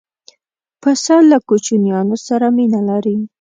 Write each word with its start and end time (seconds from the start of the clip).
پسه 0.81 1.15
له 1.29 1.37
کوچنیانو 1.47 2.15
سره 2.27 2.45
مینه 2.55 2.81
لري. 2.89 3.17